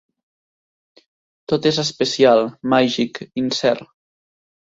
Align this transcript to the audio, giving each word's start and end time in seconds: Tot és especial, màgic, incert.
Tot 1.51 1.67
és 1.71 1.77
especial, 1.83 2.41
màgic, 2.73 3.23
incert. 3.45 3.87